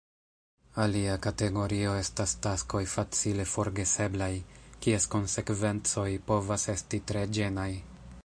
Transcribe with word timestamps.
Alia 0.83 1.17
kategorio 1.25 1.91
estas 2.03 2.31
taskoj 2.45 2.81
facile 2.93 3.45
forgeseblaj, 3.51 4.31
kies 4.85 5.07
konsekvencoj 5.17 6.09
povas 6.31 6.67
esti 6.77 7.01
tre 7.13 7.25
ĝenaj. 7.39 7.71